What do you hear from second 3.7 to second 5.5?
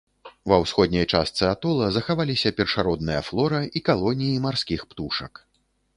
і калоніі марскіх птушак.